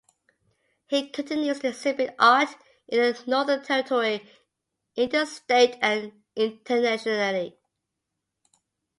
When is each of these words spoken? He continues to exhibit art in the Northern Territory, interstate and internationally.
He 0.87 1.11
continues 1.11 1.59
to 1.59 1.67
exhibit 1.67 2.15
art 2.17 2.49
in 2.87 2.97
the 3.01 3.23
Northern 3.27 3.61
Territory, 3.61 4.25
interstate 4.97 5.77
and 5.79 6.23
internationally. 6.35 7.59